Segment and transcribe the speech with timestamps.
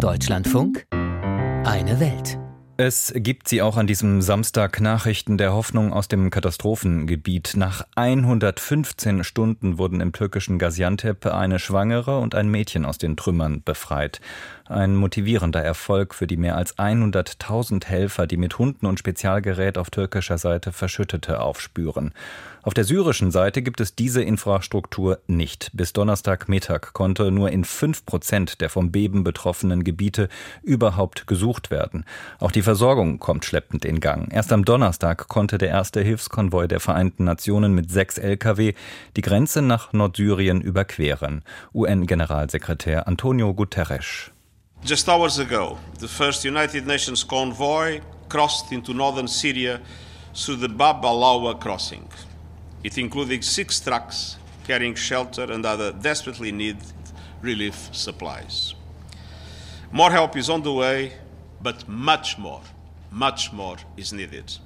[0.00, 2.38] Deutschlandfunk, eine Welt.
[2.82, 7.52] Es gibt sie auch an diesem Samstag Nachrichten der Hoffnung aus dem Katastrophengebiet.
[7.54, 13.62] Nach 115 Stunden wurden im türkischen Gaziantep eine Schwangere und ein Mädchen aus den Trümmern
[13.62, 14.22] befreit.
[14.64, 19.90] Ein motivierender Erfolg für die mehr als 100.000 Helfer, die mit Hunden und Spezialgerät auf
[19.90, 22.14] türkischer Seite Verschüttete aufspüren.
[22.62, 25.70] Auf der syrischen Seite gibt es diese Infrastruktur nicht.
[25.72, 30.28] Bis Donnerstagmittag konnte nur in fünf Prozent der vom Beben betroffenen Gebiete
[30.62, 32.04] überhaupt gesucht werden.
[32.38, 34.32] Auch die Versorgung kommt schleppend in Gang.
[34.32, 38.74] Erst am Donnerstag konnte der erste Hilfskonvoi der Vereinten Nationen mit sechs Lkw
[39.16, 41.42] die Grenze nach Nordsyrien überqueren.
[41.74, 44.30] UN-Generalsekretär Antonio Guterres.
[44.84, 49.80] Just hours ago, the first United Nations convoy crossed into northern Syria
[50.32, 52.06] through the Bab al-Awa crossing.
[52.84, 56.86] It included six trucks carrying shelter and other desperately needed
[57.42, 58.76] relief supplies.
[59.90, 61.14] More help is on the way,
[61.62, 62.62] but much more,
[63.10, 64.56] much more is needed.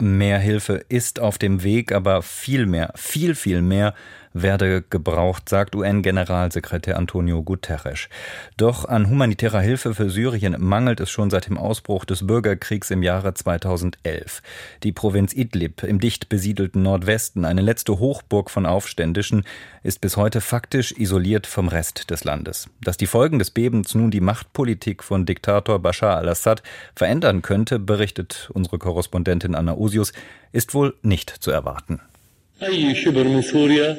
[0.00, 3.94] Mehr Hilfe ist auf dem Weg, aber viel mehr, viel, viel mehr
[4.32, 8.08] werde gebraucht, sagt UN-Generalsekretär Antonio Guterres.
[8.56, 13.02] Doch an humanitärer Hilfe für Syrien mangelt es schon seit dem Ausbruch des Bürgerkriegs im
[13.02, 14.42] Jahre 2011.
[14.82, 19.44] Die Provinz Idlib im dicht besiedelten Nordwesten, eine letzte Hochburg von Aufständischen,
[19.82, 22.68] ist bis heute faktisch isoliert vom Rest des Landes.
[22.80, 26.62] Dass die Folgen des Bebens nun die Machtpolitik von Diktator Bashar al-Assad
[26.94, 30.12] verändern könnte, berichtet unsere Korrespondentin Anna Usius,
[30.52, 32.00] ist wohl nicht zu erwarten.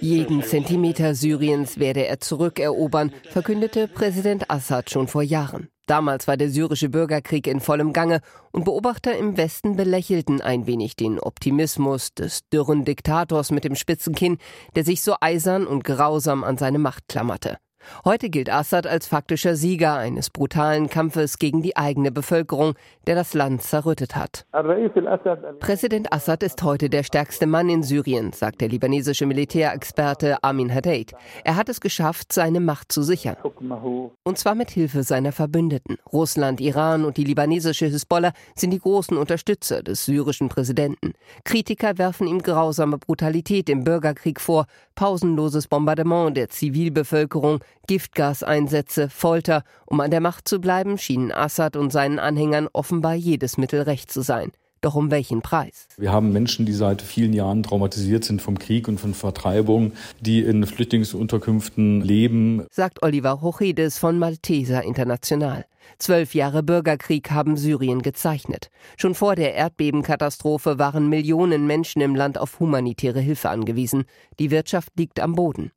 [0.00, 5.68] Jeden Zentimeter Syriens werde er zurückerobern, verkündete Präsident Assad schon vor Jahren.
[5.86, 8.20] Damals war der syrische Bürgerkrieg in vollem Gange
[8.52, 14.14] und Beobachter im Westen belächelten ein wenig den Optimismus des dürren Diktators mit dem spitzen
[14.14, 14.38] Kinn,
[14.76, 17.58] der sich so eisern und grausam an seine Macht klammerte.
[18.04, 22.74] Heute gilt Assad als faktischer Sieger eines brutalen Kampfes gegen die eigene Bevölkerung,
[23.06, 24.46] der das Land zerrüttet hat.
[25.60, 31.12] Präsident Assad ist heute der stärkste Mann in Syrien, sagt der libanesische Militärexperte Amin Hadid.
[31.44, 33.36] Er hat es geschafft, seine Macht zu sichern.
[34.22, 35.98] Und zwar mit Hilfe seiner Verbündeten.
[36.12, 41.12] Russland, Iran und die libanesische Hisbollah sind die großen Unterstützer des syrischen Präsidenten.
[41.44, 49.64] Kritiker werfen ihm grausame Brutalität im Bürgerkrieg vor, pausenloses Bombardement der Zivilbevölkerung, Giftgaseinsätze, Folter.
[49.86, 54.10] Um an der Macht zu bleiben, schienen Assad und seinen Anhängern offenbar jedes Mittel recht
[54.10, 54.52] zu sein.
[54.82, 55.86] Doch um welchen Preis?
[55.96, 60.40] Wir haben Menschen, die seit vielen Jahren traumatisiert sind vom Krieg und von Vertreibung, die
[60.40, 65.66] in Flüchtlingsunterkünften leben, sagt Oliver Hochides von Malteser International.
[65.98, 68.70] Zwölf Jahre Bürgerkrieg haben Syrien gezeichnet.
[68.96, 74.04] Schon vor der Erdbebenkatastrophe waren Millionen Menschen im Land auf humanitäre Hilfe angewiesen.
[74.40, 75.70] Die Wirtschaft liegt am Boden.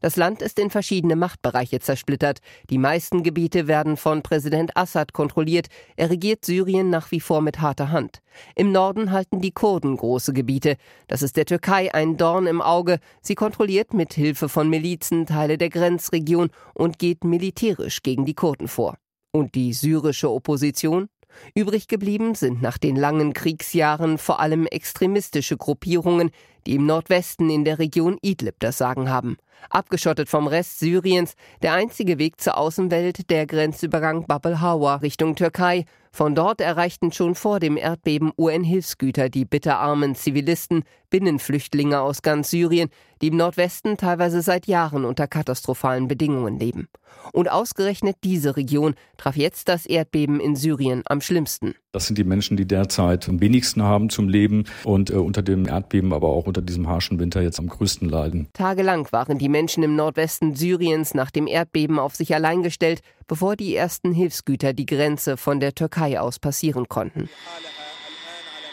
[0.00, 2.38] Das Land ist in verschiedene Machtbereiche zersplittert.
[2.70, 5.68] Die meisten Gebiete werden von Präsident Assad kontrolliert.
[5.96, 8.20] Er regiert Syrien nach wie vor mit harter Hand.
[8.54, 10.76] Im Norden halten die Kurden große Gebiete.
[11.06, 12.98] Das ist der Türkei ein Dorn im Auge.
[13.20, 18.68] Sie kontrolliert mit Hilfe von Milizen Teile der Grenzregion und geht militärisch gegen die Kurden
[18.68, 18.96] vor.
[19.30, 21.08] Und die syrische Opposition?
[21.54, 26.30] Übrig geblieben sind nach den langen Kriegsjahren vor allem extremistische Gruppierungen,
[26.66, 29.36] die im Nordwesten in der Region Idlib das Sagen haben.
[29.70, 35.84] Abgeschottet vom Rest Syriens, der einzige Weg zur Außenwelt der Grenzübergang Bab el-Hawa Richtung Türkei.
[36.12, 42.90] Von dort erreichten schon vor dem Erdbeben UN-Hilfsgüter die bitterarmen Zivilisten, Binnenflüchtlinge aus ganz Syrien,
[43.20, 46.88] die im Nordwesten teilweise seit Jahren unter katastrophalen Bedingungen leben.
[47.32, 51.74] Und ausgerechnet diese Region traf jetzt das Erdbeben in Syrien am schlimmsten.
[51.92, 55.66] Das sind die Menschen, die derzeit am wenigsten haben zum Leben und äh, unter dem
[55.66, 58.48] Erdbeben, aber auch unter diesem harschen Winter jetzt am größten leiden.
[58.52, 63.56] Tagelang waren die Menschen im Nordwesten Syriens nach dem Erdbeben auf sich allein gestellt, bevor
[63.56, 67.28] die ersten Hilfsgüter die Grenze von der Türkei aus passieren konnten.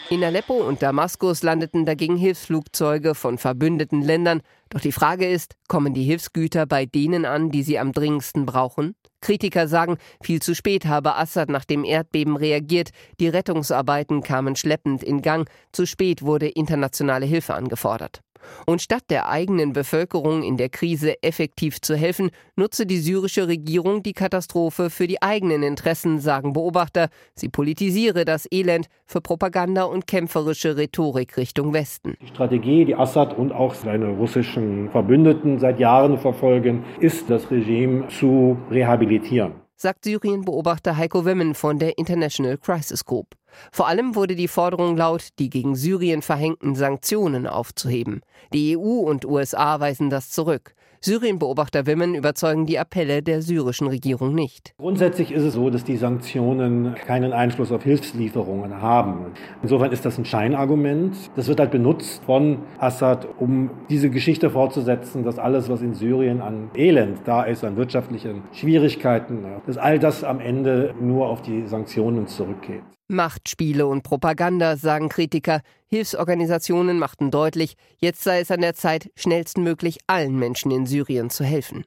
[0.08, 4.40] In Aleppo und Damaskus landeten dagegen Hilfsflugzeuge von verbündeten Ländern.
[4.68, 8.94] Doch die Frage ist, kommen die Hilfsgüter bei denen an, die sie am dringendsten brauchen?
[9.20, 15.02] Kritiker sagen, viel zu spät habe Assad nach dem Erdbeben reagiert, die Rettungsarbeiten kamen schleppend
[15.02, 18.22] in Gang, zu spät wurde internationale Hilfe angefordert.
[18.66, 24.02] Und statt der eigenen Bevölkerung in der Krise effektiv zu helfen, nutze die syrische Regierung
[24.02, 27.08] die Katastrophe für die eigenen Interessen, sagen Beobachter.
[27.34, 32.16] Sie politisiere das Elend für Propaganda und kämpferische Rhetorik Richtung Westen.
[32.22, 38.08] Die Strategie, die Assad und auch seine russischen Verbündeten seit Jahren verfolgen, ist, das Regime
[38.08, 43.34] zu rehabilitieren sagt Syrien-Beobachter Heiko Wimmen von der International Crisis Group.
[43.72, 48.22] Vor allem wurde die Forderung laut, die gegen Syrien verhängten Sanktionen aufzuheben.
[48.52, 50.74] Die EU und USA weisen das zurück.
[51.00, 54.74] Syrien-Beobachter Wimmen überzeugen die Appelle der syrischen Regierung nicht.
[54.78, 59.32] Grundsätzlich ist es so, dass die Sanktionen keinen Einfluss auf Hilfslieferungen haben.
[59.62, 61.16] Insofern ist das ein Scheinargument.
[61.36, 66.40] Das wird halt benutzt von Assad, um diese Geschichte fortzusetzen, dass alles, was in Syrien
[66.40, 71.66] an Elend da ist, an wirtschaftlichen Schwierigkeiten, dass all das am Ende nur auf die
[71.66, 72.82] Sanktionen zurückgeht.
[73.08, 75.60] Machtspiele und Propaganda, sagen Kritiker.
[75.86, 81.44] Hilfsorganisationen machten deutlich, jetzt sei es an der Zeit, schnellstmöglich allen Menschen in Syrien zu
[81.44, 81.84] helfen.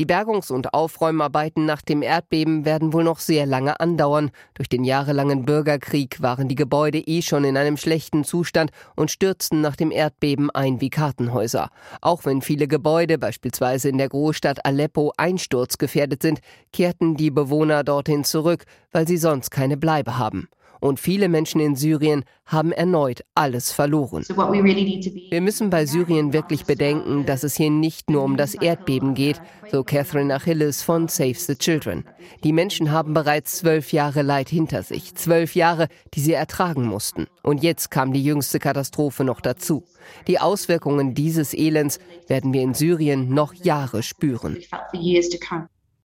[0.00, 4.30] Die Bergungs- und Aufräumarbeiten nach dem Erdbeben werden wohl noch sehr lange andauern.
[4.54, 9.60] Durch den jahrelangen Bürgerkrieg waren die Gebäude eh schon in einem schlechten Zustand und stürzten
[9.60, 11.70] nach dem Erdbeben ein wie Kartenhäuser.
[12.00, 16.42] Auch wenn viele Gebäude, beispielsweise in der Großstadt Aleppo, einsturzgefährdet sind,
[16.72, 20.48] kehrten die Bewohner dorthin zurück, weil sie sonst keine Bleibe haben.
[20.80, 24.24] Und viele Menschen in Syrien haben erneut alles verloren.
[24.28, 29.40] Wir müssen bei Syrien wirklich bedenken, dass es hier nicht nur um das Erdbeben geht,
[29.70, 32.04] so Catherine Achilles von Save the Children.
[32.44, 37.26] Die Menschen haben bereits zwölf Jahre Leid hinter sich, zwölf Jahre, die sie ertragen mussten.
[37.42, 39.84] Und jetzt kam die jüngste Katastrophe noch dazu.
[40.26, 41.98] Die Auswirkungen dieses Elends
[42.28, 44.56] werden wir in Syrien noch Jahre spüren.